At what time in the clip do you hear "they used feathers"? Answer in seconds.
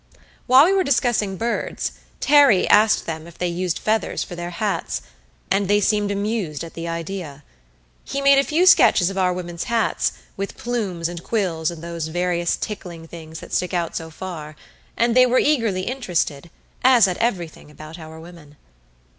3.37-4.23